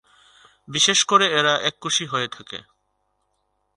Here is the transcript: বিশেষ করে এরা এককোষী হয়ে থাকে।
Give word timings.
বিশেষ 0.67 0.99
করে 1.03 1.25
এরা 1.39 1.53
এককোষী 1.61 2.05
হয়ে 2.05 2.27
থাকে। 2.27 2.59